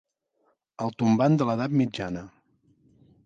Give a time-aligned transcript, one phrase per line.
[0.85, 2.25] El tombant de l'edat mitjana.